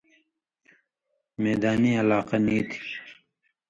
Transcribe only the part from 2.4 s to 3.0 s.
نی تھی۔